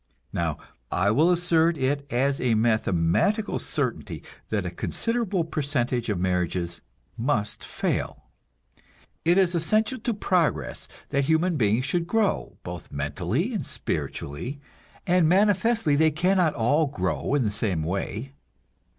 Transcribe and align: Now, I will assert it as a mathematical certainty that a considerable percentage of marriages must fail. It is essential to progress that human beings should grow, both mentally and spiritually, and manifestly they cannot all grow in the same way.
Now, 0.33 0.57
I 0.91 1.11
will 1.11 1.29
assert 1.29 1.77
it 1.77 2.11
as 2.11 2.41
a 2.41 2.55
mathematical 2.55 3.59
certainty 3.59 4.23
that 4.49 4.65
a 4.65 4.71
considerable 4.71 5.43
percentage 5.43 6.09
of 6.09 6.19
marriages 6.19 6.81
must 7.19 7.63
fail. 7.63 8.23
It 9.23 9.37
is 9.37 9.53
essential 9.53 9.99
to 9.99 10.13
progress 10.15 10.87
that 11.09 11.25
human 11.25 11.55
beings 11.55 11.85
should 11.85 12.07
grow, 12.07 12.57
both 12.63 12.91
mentally 12.91 13.53
and 13.53 13.63
spiritually, 13.63 14.59
and 15.05 15.29
manifestly 15.29 15.95
they 15.95 16.09
cannot 16.09 16.55
all 16.55 16.87
grow 16.87 17.35
in 17.35 17.43
the 17.43 17.51
same 17.51 17.83
way. 17.83 18.33